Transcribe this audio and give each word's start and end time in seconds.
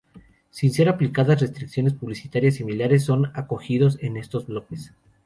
Sin 0.49 0.71
ser 0.73 0.89
aplicadas 0.89 1.39
restricciones 1.41 1.93
publicitarias 1.93 2.55
similares, 2.55 3.05
son 3.05 3.29
acogidos 3.35 3.99
en 4.01 4.17
estos 4.17 4.47
bloques. 4.47 4.91